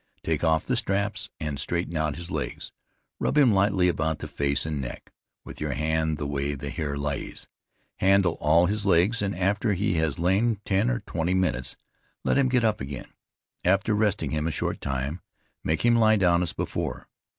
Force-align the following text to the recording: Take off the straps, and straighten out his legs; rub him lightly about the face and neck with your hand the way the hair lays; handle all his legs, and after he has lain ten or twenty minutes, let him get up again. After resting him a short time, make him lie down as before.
Take 0.23 0.43
off 0.43 0.65
the 0.65 0.75
straps, 0.75 1.29
and 1.39 1.59
straighten 1.59 1.95
out 1.95 2.15
his 2.15 2.31
legs; 2.31 2.71
rub 3.19 3.37
him 3.37 3.51
lightly 3.53 3.87
about 3.87 4.17
the 4.17 4.27
face 4.27 4.65
and 4.65 4.81
neck 4.81 5.11
with 5.43 5.61
your 5.61 5.73
hand 5.73 6.17
the 6.17 6.25
way 6.25 6.55
the 6.55 6.71
hair 6.71 6.97
lays; 6.97 7.47
handle 7.97 8.33
all 8.39 8.65
his 8.65 8.83
legs, 8.83 9.21
and 9.21 9.35
after 9.37 9.73
he 9.73 9.97
has 9.97 10.17
lain 10.17 10.59
ten 10.65 10.89
or 10.89 11.01
twenty 11.01 11.35
minutes, 11.35 11.77
let 12.23 12.35
him 12.35 12.49
get 12.49 12.65
up 12.65 12.81
again. 12.81 13.13
After 13.63 13.93
resting 13.93 14.31
him 14.31 14.47
a 14.47 14.51
short 14.51 14.81
time, 14.81 15.21
make 15.63 15.83
him 15.85 15.95
lie 15.97 16.15
down 16.15 16.41
as 16.41 16.51
before. 16.53 17.07